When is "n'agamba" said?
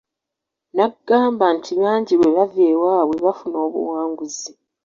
0.75-1.45